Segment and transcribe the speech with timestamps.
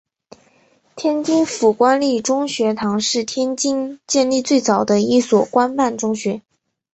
[0.95, 6.41] 天津府官立中学堂是天津建立最早的一所官办中学。